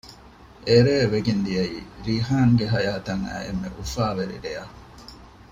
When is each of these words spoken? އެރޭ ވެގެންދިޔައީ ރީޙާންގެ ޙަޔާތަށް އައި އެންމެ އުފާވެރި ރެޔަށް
އެރޭ 0.67 0.95
ވެގެންދިޔައީ 1.13 1.77
ރީޙާންގެ 2.05 2.65
ޙަޔާތަށް 2.73 3.23
އައި 3.29 3.43
އެންމެ 3.45 3.69
އުފާވެރި 3.77 4.35
ރެޔަށް 4.43 4.75